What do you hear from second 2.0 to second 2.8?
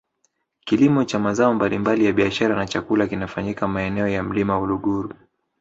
ya biashara na